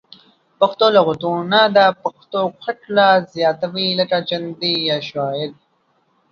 [0.59, 5.49] پښتو لغتونه د پښتو ښکلا زیاتوي لکه چندي یا شاعر